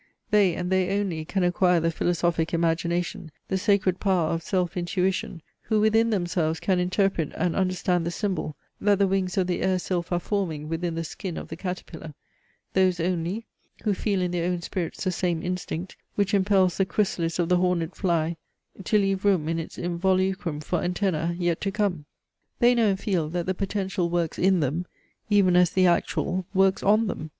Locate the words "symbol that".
8.09-8.97